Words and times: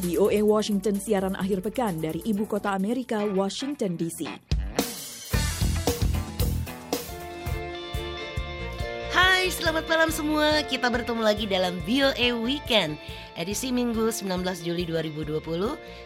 VOA 0.00 0.40
Washington 0.40 0.96
siaran 0.96 1.36
akhir 1.36 1.60
pekan 1.60 2.00
dari 2.00 2.24
ibu 2.24 2.48
kota 2.48 2.72
Amerika, 2.72 3.20
Washington 3.28 4.00
DC. 4.00 4.59
Hai, 9.40 9.48
selamat 9.48 9.88
malam 9.88 10.12
semua. 10.12 10.60
Kita 10.68 10.92
bertemu 10.92 11.24
lagi 11.24 11.48
dalam 11.48 11.80
VOA 11.88 12.28
Weekend 12.44 13.00
edisi 13.40 13.72
Minggu 13.72 14.12
19 14.12 14.44
Juli 14.60 14.84
2020 14.84 15.40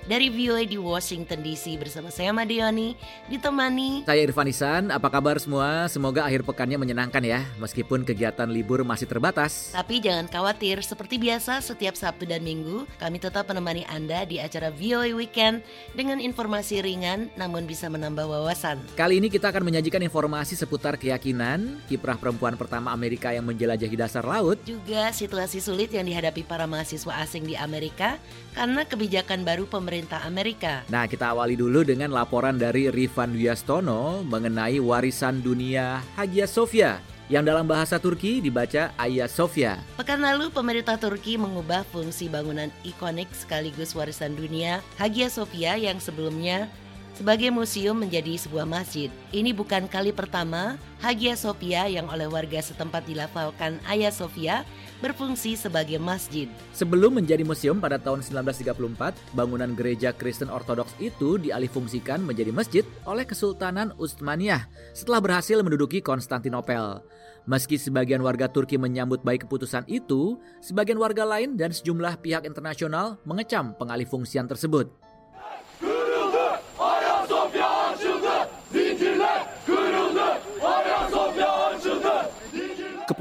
dari 0.07 0.31
VOA 0.31 0.63
di 0.63 0.79
Washington 0.79 1.43
DC 1.43 1.75
bersama 1.83 2.15
saya 2.15 2.31
Madioni 2.31 2.95
ditemani 3.27 4.07
Saya 4.07 4.23
Irfan 4.23 4.47
Isan, 4.47 4.95
apa 4.95 5.11
kabar 5.11 5.35
semua? 5.43 5.91
Semoga 5.91 6.23
akhir 6.23 6.47
pekannya 6.47 6.79
menyenangkan 6.79 7.19
ya, 7.27 7.43
meskipun 7.59 8.07
kegiatan 8.07 8.47
libur 8.47 8.87
masih 8.87 9.11
terbatas. 9.11 9.75
Tapi 9.75 9.99
jangan 9.99 10.31
khawatir, 10.31 10.79
seperti 10.87 11.19
biasa 11.19 11.59
setiap 11.59 11.99
Sabtu 11.99 12.29
dan 12.29 12.47
Minggu 12.47 12.87
kami 13.03 13.19
tetap 13.19 13.51
menemani 13.51 13.83
Anda 13.91 14.23
di 14.29 14.39
acara 14.39 14.71
VOA 14.71 15.11
Weekend 15.17 15.67
dengan 15.97 16.23
informasi 16.23 16.87
ringan 16.87 17.35
namun 17.35 17.67
bisa 17.67 17.91
menambah 17.91 18.31
wawasan. 18.31 18.79
Kali 18.95 19.19
ini 19.19 19.27
kita 19.27 19.51
akan 19.51 19.67
menyajikan 19.67 20.07
informasi 20.07 20.55
seputar 20.55 20.95
keyakinan, 21.01 21.83
kiprah 21.91 22.15
perempuan 22.15 22.55
pertama 22.55 22.95
Amerika 22.95 23.24
yang 23.33 23.47
menjelajahi 23.49 23.97
dasar 23.97 24.27
laut, 24.27 24.59
Juga 24.67 25.09
situasi 25.15 25.63
sulit 25.63 25.95
yang 25.95 26.05
dihadapi 26.05 26.45
para 26.45 26.69
mahasiswa 26.69 27.23
asing 27.23 27.47
di 27.49 27.55
Amerika 27.57 28.21
karena 28.53 28.85
kebijakan 28.85 29.47
baru 29.47 29.65
pemerintah 29.71 30.27
Amerika. 30.29 30.85
Nah, 30.93 31.09
kita 31.09 31.33
awali 31.33 31.55
dulu 31.55 31.87
dengan 31.87 32.13
laporan 32.13 32.59
dari 32.59 32.91
Rifan 32.93 33.33
Wiastono 33.33 34.27
mengenai 34.27 34.83
warisan 34.83 35.41
dunia 35.41 36.03
Hagia 36.19 36.45
Sophia 36.51 37.01
yang 37.33 37.45
dalam 37.45 37.65
bahasa 37.65 37.97
Turki 37.97 38.45
dibaca 38.45 38.93
Hagia 39.01 39.25
Sophia. 39.31 39.81
Pekan 39.97 40.21
lalu 40.21 40.53
pemerintah 40.53 41.01
Turki 41.01 41.41
mengubah 41.41 41.81
fungsi 41.89 42.29
bangunan 42.29 42.69
ikonik 42.85 43.33
sekaligus 43.33 43.97
warisan 43.97 44.37
dunia 44.37 44.85
Hagia 45.01 45.33
Sophia 45.33 45.73
yang 45.81 45.97
sebelumnya 45.97 46.69
sebagai 47.15 47.49
museum 47.55 47.95
menjadi 47.95 48.35
sebuah 48.35 48.67
masjid. 48.67 49.09
Ini 49.31 49.55
bukan 49.55 49.87
kali 49.87 50.11
pertama 50.11 50.77
Hagia 50.99 51.39
Sophia 51.39 51.87
yang 51.87 52.11
oleh 52.11 52.27
warga 52.27 52.59
setempat 52.59 53.07
dilafalkan 53.07 53.79
Hagia 53.87 54.11
Sophia 54.11 54.67
berfungsi 54.99 55.55
sebagai 55.55 56.01
masjid. 56.01 56.51
Sebelum 56.73 57.21
menjadi 57.21 57.45
museum 57.45 57.77
pada 57.77 58.01
tahun 58.01 58.25
1934, 58.25 59.37
bangunan 59.37 59.71
gereja 59.77 60.17
Kristen 60.17 60.49
Ortodoks 60.49 60.97
itu 60.97 61.37
dialihfungsikan 61.39 62.25
menjadi 62.25 62.51
masjid 62.51 62.85
oleh 63.05 63.29
Kesultanan 63.29 63.93
Utsmaniyah 64.01 64.67
setelah 64.97 65.21
berhasil 65.21 65.61
menduduki 65.61 66.01
Konstantinopel. 66.01 67.05
Meski 67.45 67.77
sebagian 67.77 68.25
warga 68.25 68.49
Turki 68.49 68.81
menyambut 68.81 69.21
baik 69.21 69.45
keputusan 69.45 69.85
itu, 69.85 70.41
sebagian 70.65 70.97
warga 70.97 71.29
lain 71.29 71.61
dan 71.61 71.77
sejumlah 71.77 72.25
pihak 72.25 72.49
internasional 72.49 73.21
mengecam 73.29 73.77
pengalihfungsian 73.77 74.49
tersebut. 74.49 75.04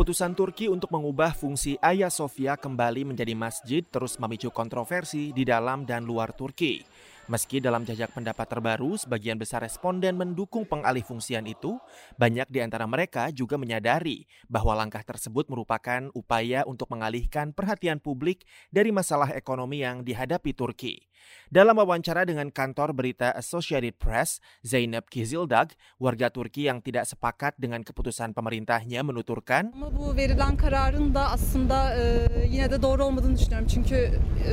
Keputusan 0.03 0.35
Turki 0.35 0.67
untuk 0.67 0.91
mengubah 0.91 1.31
fungsi 1.31 1.79
Sophia 2.11 2.59
kembali 2.59 3.07
menjadi 3.07 3.31
masjid 3.39 3.87
terus 3.87 4.19
memicu 4.19 4.51
kontroversi 4.51 5.31
di 5.31 5.47
dalam 5.47 5.87
dan 5.87 6.03
luar 6.03 6.35
Turki. 6.35 6.83
Meski 7.31 7.63
dalam 7.63 7.87
jajak 7.87 8.11
pendapat 8.11 8.51
terbaru, 8.51 8.99
sebagian 8.99 9.39
besar 9.39 9.63
responden 9.63 10.19
mendukung 10.19 10.67
pengalihfungsian 10.67 11.47
itu, 11.47 11.79
banyak 12.19 12.51
di 12.51 12.59
antara 12.59 12.83
mereka 12.83 13.31
juga 13.31 13.55
menyadari 13.55 14.27
bahwa 14.51 14.75
langkah 14.75 14.99
tersebut 15.07 15.47
merupakan 15.47 16.11
upaya 16.11 16.67
untuk 16.67 16.91
mengalihkan 16.91 17.55
perhatian 17.55 18.03
publik 18.03 18.43
dari 18.75 18.91
masalah 18.91 19.31
ekonomi 19.31 19.87
yang 19.87 20.03
dihadapi 20.03 20.51
Turki. 20.51 20.99
Dalam 21.47 21.79
wawancara 21.79 22.27
dengan 22.27 22.51
kantor 22.51 22.91
berita 22.91 23.31
Associated 23.39 23.95
Press, 23.95 24.43
Zeynep 24.59 25.07
Kizildag, 25.07 25.71
warga 26.03 26.27
Turki 26.27 26.67
yang 26.67 26.83
tidak 26.83 27.07
sepakat 27.07 27.55
dengan 27.55 27.87
keputusan 27.87 28.35
pemerintahnya 28.35 28.99
menuturkan, 28.99 29.71
bu 29.71 30.11
verilen 30.11 30.59
kararın 30.59 31.15
da 31.15 31.31
aslında 31.31 31.95
e, 31.95 32.27
yine 32.51 32.67
de 32.67 32.81
doğru 32.81 33.05
olmadığını 33.05 33.39
düşünüyorum. 33.39 33.67
Çünkü 33.67 33.95
e, 34.43 34.51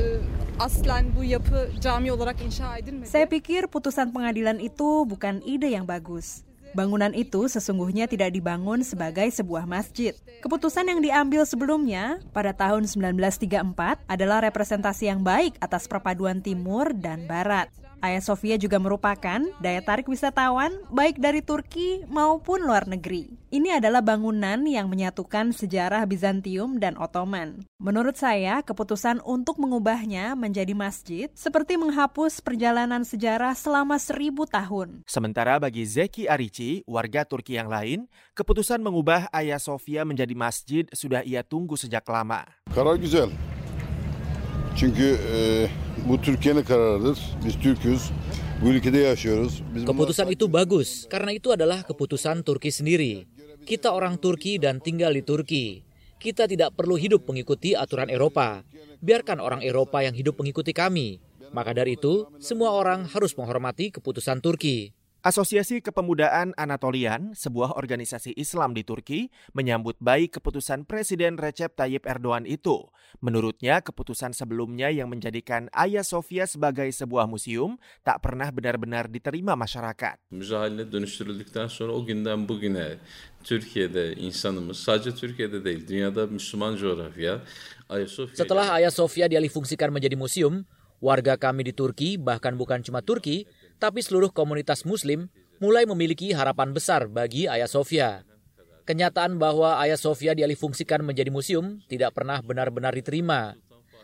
aslen 0.61 1.09
bu 1.17 1.23
yapı 1.23 1.69
cami 1.81 2.11
olarak 2.11 2.41
inşa 2.45 2.77
edilmedi. 2.77 3.09
Saya 3.09 3.25
pikir 3.25 3.65
putusan 3.65 4.13
pengadilan 4.13 4.61
itu 4.61 5.09
bukan 5.09 5.41
ide 5.41 5.73
yang 5.73 5.89
bagus. 5.89 6.45
Bangunan 6.77 7.11
itu 7.17 7.49
sesungguhnya 7.49 8.05
tidak 8.07 8.31
dibangun 8.31 8.85
sebagai 8.85 9.25
sebuah 9.33 9.65
masjid. 9.65 10.13
Keputusan 10.45 10.87
yang 10.87 11.01
diambil 11.01 11.43
sebelumnya 11.49 12.21
pada 12.31 12.53
tahun 12.53 12.87
1934 12.87 14.07
adalah 14.07 14.39
representasi 14.45 15.09
yang 15.09 15.25
baik 15.25 15.57
atas 15.59 15.89
perpaduan 15.89 16.39
timur 16.39 16.93
dan 16.93 17.25
barat. 17.25 17.67
Hagia 18.01 18.21
Sophia 18.25 18.57
juga 18.57 18.81
merupakan 18.81 19.45
daya 19.61 19.81
tarik 19.85 20.09
wisatawan 20.09 20.73
baik 20.89 21.21
dari 21.21 21.45
Turki 21.45 22.01
maupun 22.09 22.65
luar 22.65 22.89
negeri. 22.89 23.29
Ini 23.53 23.77
adalah 23.77 24.01
bangunan 24.01 24.65
yang 24.65 24.89
menyatukan 24.89 25.53
sejarah 25.53 26.01
Bizantium 26.09 26.81
dan 26.81 26.97
Ottoman. 26.97 27.61
Menurut 27.77 28.17
saya, 28.17 28.65
keputusan 28.65 29.21
untuk 29.21 29.61
mengubahnya 29.61 30.33
menjadi 30.33 30.73
masjid 30.73 31.29
seperti 31.37 31.77
menghapus 31.77 32.41
perjalanan 32.41 33.05
sejarah 33.05 33.53
selama 33.53 34.01
seribu 34.01 34.49
tahun. 34.49 35.05
Sementara 35.05 35.61
bagi 35.61 35.85
Zeki 35.85 36.25
Arici, 36.25 36.81
warga 36.89 37.21
Turki 37.21 37.53
yang 37.53 37.69
lain, 37.69 38.09
keputusan 38.33 38.81
mengubah 38.81 39.29
Hagia 39.29 39.61
Sophia 39.61 40.01
menjadi 40.01 40.33
masjid 40.33 40.83
sudah 40.89 41.21
ia 41.21 41.45
tunggu 41.45 41.77
sejak 41.77 42.01
lama. 42.09 42.49
Karar 42.73 42.97
güzel. 42.97 43.29
Çünkü 44.75 45.17
e, 45.33 45.67
bu 46.05 46.21
Türkiye'nin 46.21 46.63
kararıdır. 46.63 47.19
Biz 47.45 47.55
Türk'üz. 47.59 48.11
Bu 48.61 48.69
ülkede 48.69 48.97
yaşıyoruz. 48.97 49.61
Biz 49.75 49.85
Keputusan 49.85 50.29
itu 50.29 50.45
bagus, 50.53 51.09
karena 51.09 51.31
itu 51.33 51.49
adalah 51.49 51.81
keputusan 51.81 52.45
Turki 52.45 52.69
sendiri. 52.71 53.25
Kita 53.65 53.93
orang 53.93 54.17
Turki 54.21 54.61
dan 54.61 54.77
tinggal 54.77 55.13
di 55.13 55.25
Turki. 55.25 55.81
Kita 56.21 56.45
tidak 56.45 56.77
perlu 56.77 56.97
hidup 57.01 57.25
mengikuti 57.25 57.73
aturan 57.73 58.09
Eropa. 58.09 58.61
Biarkan 59.01 59.41
orang 59.41 59.65
Eropa 59.65 60.05
yang 60.05 60.13
hidup 60.13 60.37
mengikuti 60.37 60.69
kami. 60.69 61.17
Maka 61.49 61.73
dari 61.73 61.97
itu, 61.97 62.29
semua 62.37 62.71
orang 62.71 63.09
harus 63.09 63.33
menghormati 63.33 63.89
keputusan 63.89 64.39
Turki. 64.39 64.93
Asosiasi 65.21 65.85
Kepemudaan 65.85 66.57
Anatolian, 66.57 67.37
sebuah 67.37 67.77
organisasi 67.77 68.33
Islam 68.33 68.73
di 68.73 68.81
Turki, 68.81 69.29
menyambut 69.53 69.93
baik 70.01 70.41
keputusan 70.41 70.89
Presiden 70.89 71.37
Recep 71.37 71.77
Tayyip 71.77 72.09
Erdogan 72.09 72.49
itu. 72.49 72.89
Menurutnya, 73.21 73.85
keputusan 73.85 74.33
sebelumnya 74.33 74.89
yang 74.89 75.13
menjadikan 75.13 75.69
Hagia 75.77 76.01
Sophia 76.01 76.49
sebagai 76.49 76.89
sebuah 76.89 77.29
museum 77.29 77.77
tak 78.01 78.25
pernah 78.25 78.49
benar-benar 78.49 79.13
diterima 79.13 79.53
masyarakat. 79.53 80.17
müze 80.33 80.57
dönüştürüldükten 80.91 81.67
sonra 81.67 81.93
o 81.93 82.05
günden 82.05 82.49
bugüne 82.49 82.97
Türkiye'de 83.43 84.17
insanımız 84.17 84.77
sadece 84.79 85.15
Türkiye'de 85.15 85.65
değil 85.65 85.87
dünyada 85.87 86.27
Müslüman 86.27 86.75
coğrafya 86.75 87.41
Ayasofya 87.89 88.35
Setelah 88.35 88.69
Hagia 88.69 88.91
Sophia 88.91 89.29
dialihfungsikan 89.29 89.93
menjadi 89.93 90.17
museum, 90.17 90.65
warga 91.01 91.35
kami 91.35 91.65
di 91.65 91.73
Turki, 91.73 92.15
bahkan 92.21 92.53
bukan 92.55 92.85
cuma 92.85 93.01
Turki, 93.01 93.49
tapi 93.81 94.05
seluruh 94.05 94.29
komunitas 94.29 94.85
Muslim 94.85 95.25
mulai 95.57 95.89
memiliki 95.89 96.29
harapan 96.37 96.69
besar 96.69 97.09
bagi 97.09 97.49
Hagia 97.49 97.65
Sophia. 97.65 98.21
Kenyataan 98.85 99.41
bahwa 99.41 99.81
Hagia 99.81 99.97
Sophia 99.97 100.37
dialihfungsikan 100.37 101.01
menjadi 101.01 101.33
museum 101.33 101.81
tidak 101.89 102.13
pernah 102.13 102.37
benar-benar 102.45 102.93
diterima. 102.93 103.57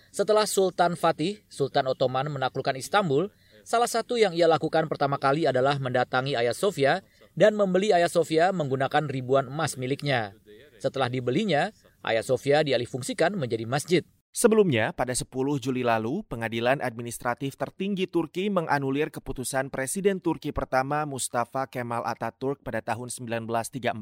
Setelah 0.09 0.49
Sultan 0.49 0.97
Fatih, 0.97 1.45
Sultan 1.45 1.85
Ottoman 1.85 2.33
menaklukkan 2.33 2.73
Istanbul, 2.73 3.29
salah 3.61 3.85
satu 3.85 4.17
yang 4.17 4.33
ia 4.33 4.49
lakukan 4.49 4.89
pertama 4.89 5.21
kali 5.21 5.45
adalah 5.45 5.77
mendatangi 5.77 6.33
Hagia 6.33 6.57
Sophia 6.57 6.93
dan 7.37 7.53
membeli 7.53 7.93
Hagia 7.93 8.09
Sophia 8.09 8.49
menggunakan 8.49 9.05
ribuan 9.05 9.45
emas 9.45 9.77
miliknya. 9.77 10.33
Setelah 10.81 11.05
dibelinya, 11.05 11.69
Hagia 12.01 12.25
Sophia 12.25 12.65
dialihfungsikan 12.65 13.37
menjadi 13.37 13.69
masjid. 13.69 14.01
Sebelumnya, 14.37 14.93
pada 14.93 15.17
10 15.17 15.33
Juli 15.57 15.81
lalu, 15.81 16.21
Pengadilan 16.29 16.77
Administratif 16.85 17.57
Tertinggi 17.57 18.05
Turki 18.05 18.53
menganulir 18.53 19.09
keputusan 19.09 19.73
Presiden 19.73 20.21
Turki 20.21 20.53
pertama 20.53 21.09
Mustafa 21.09 21.65
Kemal 21.65 22.05
Atatürk 22.05 22.61
pada 22.61 22.85
tahun 22.85 23.09
1934 23.09 23.97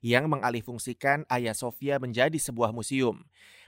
yang 0.00 0.32
mengalihfungsikan 0.32 1.28
Sophia 1.52 2.00
menjadi 2.00 2.40
sebuah 2.40 2.72
museum. 2.72 3.20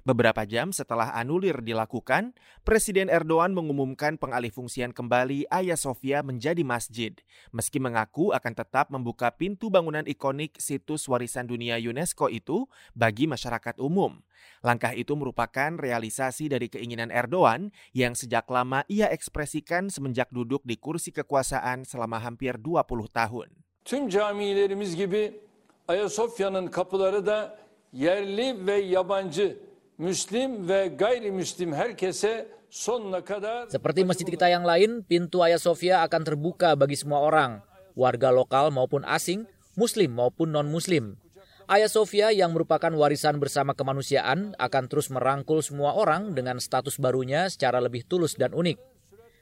Beberapa 0.07 0.47
jam 0.47 0.71
setelah 0.71 1.11
anulir 1.11 1.59
dilakukan, 1.59 2.31
Presiden 2.63 3.11
Erdogan 3.11 3.51
mengumumkan 3.51 4.15
pengalihfungsian 4.15 4.95
kembali 4.95 5.51
Hagia 5.51 5.75
Sophia 5.75 6.23
menjadi 6.23 6.63
masjid, 6.63 7.19
meski 7.51 7.83
mengaku 7.83 8.31
akan 8.31 8.55
tetap 8.55 8.95
membuka 8.95 9.35
pintu 9.35 9.75
bangunan 9.75 10.07
ikonik 10.07 10.55
situs 10.63 11.11
warisan 11.11 11.51
dunia 11.51 11.75
UNESCO 11.83 12.31
itu 12.31 12.71
bagi 12.95 13.27
masyarakat 13.27 13.83
umum. 13.83 14.23
Langkah 14.63 14.95
itu 14.95 15.19
merupakan 15.19 15.75
realisasi 15.75 16.47
dari 16.47 16.71
keinginan 16.71 17.11
Erdogan 17.11 17.75
yang 17.91 18.15
sejak 18.15 18.47
lama 18.47 18.87
ia 18.87 19.11
ekspresikan 19.11 19.91
semenjak 19.91 20.31
duduk 20.31 20.63
di 20.63 20.79
kursi 20.79 21.11
kekuasaan 21.11 21.83
selama 21.83 22.23
hampir 22.23 22.55
20 22.55 22.87
tahun. 23.11 23.49
Tüm 23.83 24.07
camilerimiz 24.07 24.95
gibi 24.95 25.41
Ayasofya'nın 25.89 26.69
kapıları 26.69 27.27
da 27.27 27.59
yerli 27.93 28.67
ve 28.67 28.75
yabancı 28.75 29.68
Müslim 29.99 30.63
ve 30.63 30.95
gayrimüslim 30.95 31.75
herkese 31.75 32.47
sonuna 32.71 33.19
kadar 33.19 33.67
Seperti 33.67 34.07
masjid 34.07 34.31
kita 34.31 34.47
yang 34.47 34.63
lain, 34.63 35.03
pintu 35.03 35.43
Hagia 35.43 35.59
Sophia 35.59 36.07
akan 36.07 36.23
terbuka 36.23 36.79
bagi 36.79 36.95
semua 36.95 37.19
orang, 37.19 37.67
warga 37.99 38.31
lokal 38.31 38.71
maupun 38.71 39.03
asing, 39.03 39.51
muslim 39.75 40.15
maupun 40.15 40.55
non-muslim. 40.55 41.19
Hagia 41.67 41.91
Sophia 41.91 42.31
yang 42.31 42.55
merupakan 42.55 42.95
warisan 42.95 43.43
bersama 43.43 43.75
kemanusiaan 43.75 44.55
akan 44.63 44.87
terus 44.87 45.11
merangkul 45.11 45.67
semua 45.67 45.99
orang 45.99 46.31
dengan 46.31 46.63
status 46.63 47.03
barunya 47.03 47.51
secara 47.51 47.83
lebih 47.83 48.07
tulus 48.07 48.39
dan 48.39 48.55
unik. 48.55 48.79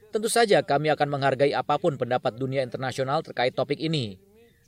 Tentu 0.08 0.32
saja 0.32 0.64
kami 0.64 0.88
akan 0.88 1.20
menghargai 1.20 1.52
apa 1.52 1.76
pun 1.76 2.00
pendapat 2.00 2.32
dunia 2.32 2.64
internasional 2.64 3.20
terkait 3.20 3.52
topik 3.52 3.76
ini. 3.76 4.16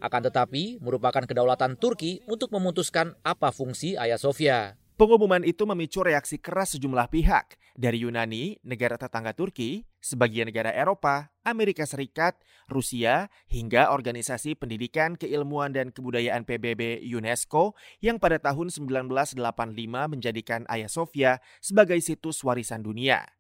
Akan 0.05 0.21
tetapi, 0.21 0.85
merupakan 0.85 1.25
kedaulatan 1.25 1.81
Turki 1.81 2.21
untuk 2.29 2.53
memutuskan 2.53 3.17
apa 3.25 3.49
fungsi 3.57 3.97
Ayasofya. 3.97 4.77
Pengumuman 4.99 5.47
itu 5.47 5.63
memicu 5.63 6.03
reaksi 6.03 6.43
keras 6.43 6.75
sejumlah 6.75 7.07
pihak, 7.07 7.55
dari 7.79 8.03
Yunani, 8.03 8.59
negara 8.67 8.99
tetangga 8.99 9.31
Turki, 9.31 9.87
sebagian 10.03 10.51
negara 10.51 10.75
Eropa, 10.75 11.31
Amerika 11.47 11.87
Serikat, 11.87 12.35
Rusia, 12.67 13.31
hingga 13.47 13.95
Organisasi 13.95 14.59
Pendidikan, 14.59 15.15
Keilmuan, 15.15 15.71
dan 15.71 15.95
Kebudayaan 15.95 16.43
PBB 16.43 16.99
UNESCO 17.15 17.79
yang 18.03 18.19
pada 18.19 18.43
tahun 18.43 18.75
1985 18.75 19.39
menjadikan 19.87 20.67
Ayasofya 20.67 21.39
sebagai 21.63 22.03
situs 22.03 22.43
warisan 22.43 22.83
dunia. 22.83 23.38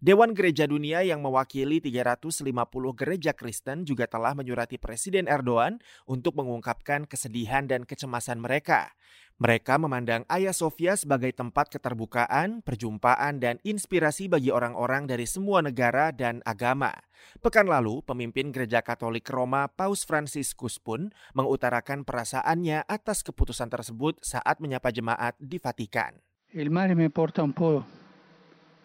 Dewan 0.00 0.32
Gereja 0.32 0.64
Dunia 0.64 1.04
yang 1.04 1.20
mewakili 1.20 1.76
350 1.76 2.48
gereja 2.96 3.36
Kristen 3.36 3.84
juga 3.84 4.08
telah 4.08 4.32
menyurati 4.32 4.80
Presiden 4.80 5.28
Erdogan 5.28 5.76
untuk 6.08 6.40
mengungkapkan 6.40 7.04
kesedihan 7.04 7.68
dan 7.68 7.84
kecemasan 7.84 8.40
mereka. 8.40 8.96
Mereka 9.36 9.76
memandang 9.76 10.24
Hagia 10.24 10.56
Sophia 10.56 10.96
sebagai 10.96 11.36
tempat 11.36 11.68
keterbukaan, 11.68 12.64
perjumpaan, 12.64 13.44
dan 13.44 13.60
inspirasi 13.60 14.32
bagi 14.32 14.48
orang-orang 14.48 15.04
dari 15.04 15.28
semua 15.28 15.60
negara 15.60 16.16
dan 16.16 16.40
agama. 16.48 16.96
Pekan 17.44 17.68
lalu, 17.68 18.00
pemimpin 18.00 18.56
Gereja 18.56 18.80
Katolik 18.80 19.28
Roma 19.28 19.68
Paus 19.68 20.08
Franciscus 20.08 20.80
pun 20.80 21.12
mengutarakan 21.36 22.08
perasaannya 22.08 22.88
atas 22.88 23.20
keputusan 23.20 23.68
tersebut 23.68 24.16
saat 24.24 24.64
menyapa 24.64 24.88
jemaat 24.96 25.36
di 25.36 25.60
Vatikan. 25.60 26.16
Il 26.56 26.72
mare 26.72 26.96
mi 26.96 27.12
porta 27.12 27.44
un 27.44 27.52
po' 27.52 27.84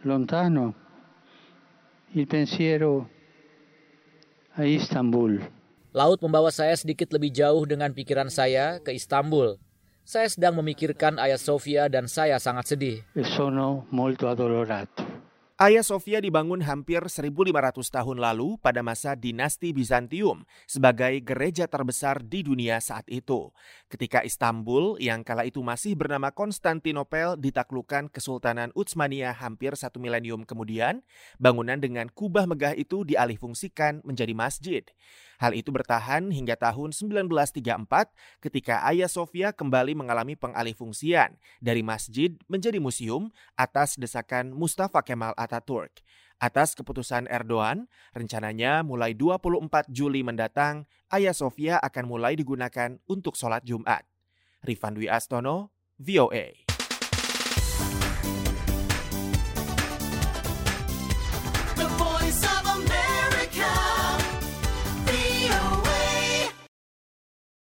lontano 0.03 0.84
il 2.15 2.25
pensiero 2.31 3.11
a 4.55 4.63
Istanbul. 4.63 5.43
Laut 5.91 6.19
membawa 6.23 6.47
saya 6.47 6.71
sedikit 6.75 7.11
lebih 7.11 7.31
jauh 7.31 7.67
dengan 7.67 7.91
pikiran 7.91 8.31
saya 8.31 8.79
ke 8.79 8.95
Istanbul. 8.95 9.59
Saya 10.07 10.31
sedang 10.31 10.55
memikirkan 10.59 11.19
Ayah 11.19 11.39
Sofia 11.39 11.91
dan 11.91 12.07
saya 12.07 12.39
sangat 12.39 12.71
sedih. 12.71 12.97
Sono 13.35 13.87
molto 13.91 14.31
addolorato. 14.31 15.04
Hagia 15.55 15.87
Sophia 15.87 16.19
dibangun 16.19 16.59
hampir 16.59 16.99
1500 16.99 17.79
tahun 17.87 18.19
lalu 18.19 18.59
pada 18.59 18.83
masa 18.83 19.15
dinasti 19.15 19.71
Bizantium 19.71 20.43
sebagai 20.67 21.15
gereja 21.23 21.63
terbesar 21.63 22.19
di 22.19 22.43
dunia 22.43 22.83
saat 22.83 23.07
itu. 23.07 23.55
Ketika 23.87 24.19
Istanbul 24.19 24.99
yang 24.99 25.23
kala 25.23 25.47
itu 25.47 25.63
masih 25.63 25.95
bernama 25.95 26.35
Konstantinopel 26.35 27.39
ditaklukkan 27.39 28.11
Kesultanan 28.11 28.75
Utsmania 28.75 29.31
hampir 29.31 29.79
satu 29.79 29.95
milenium 30.03 30.43
kemudian, 30.43 31.07
bangunan 31.39 31.79
dengan 31.79 32.11
kubah 32.11 32.51
megah 32.51 32.75
itu 32.75 33.07
dialihfungsikan 33.07 34.03
menjadi 34.03 34.35
masjid. 34.35 34.83
Hal 35.39 35.55
itu 35.55 35.71
bertahan 35.71 36.31
hingga 36.31 36.55
tahun 36.55 36.95
1934 36.95 38.41
ketika 38.43 38.83
Hagia 38.87 39.11
Sophia 39.11 39.49
kembali 39.51 39.95
mengalami 39.97 40.39
pengalihfungsian 40.39 41.35
dari 41.59 41.83
masjid 41.83 42.31
menjadi 42.47 42.79
museum 42.79 43.31
atas 43.59 43.99
desakan 43.99 44.55
Mustafa 44.55 45.03
Kemal 45.03 45.35
Ataturk. 45.35 46.03
Atas 46.35 46.75
keputusan 46.75 47.31
Erdogan, 47.31 47.87
rencananya 48.11 48.83
mulai 48.83 49.15
24 49.15 49.87
Juli 49.87 50.19
mendatang, 50.19 50.83
Hagia 51.07 51.31
Sophia 51.31 51.79
akan 51.79 52.11
mulai 52.11 52.35
digunakan 52.35 52.99
untuk 53.07 53.39
sholat 53.39 53.63
Jumat. 53.63 54.03
Rifan 54.65 54.99
Dwi 54.99 55.07
Astono, 55.07 55.71
VOA. 55.95 56.64